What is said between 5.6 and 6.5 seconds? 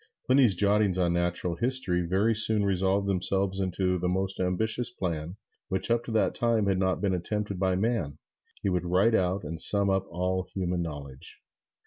which up to that